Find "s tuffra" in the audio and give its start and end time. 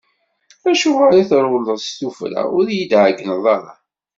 1.85-2.41